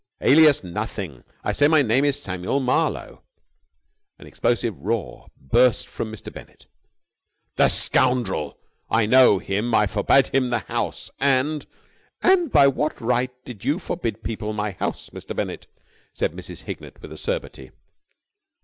"Alias 0.21 0.63
nothing! 0.63 1.23
I 1.43 1.51
say 1.51 1.67
my 1.67 1.83
name 1.83 2.05
is 2.05 2.19
Samuel 2.19 2.59
Marlowe...." 2.59 3.21
An 4.17 4.25
explosive 4.25 4.81
roar 4.81 5.27
burst 5.39 5.87
from 5.87 6.11
Mr. 6.11 6.33
Bennett. 6.33 6.65
"The 7.57 7.67
scoundrel! 7.69 8.57
I 8.89 9.05
know 9.05 9.37
him! 9.37 9.75
I 9.75 9.85
forbade 9.85 10.29
him 10.29 10.49
the 10.49 10.61
house, 10.67 11.11
and...." 11.19 11.67
"And 12.23 12.51
by 12.51 12.67
what 12.67 12.99
right 12.99 13.29
did 13.45 13.63
you 13.63 13.77
forbid 13.77 14.23
people 14.23 14.53
my 14.53 14.71
house, 14.71 15.11
Mr. 15.11 15.35
Bennett?" 15.35 15.67
said 16.15 16.31
Mrs. 16.31 16.63
Hignett 16.63 16.99
with 17.03 17.11
acerbity. 17.13 17.69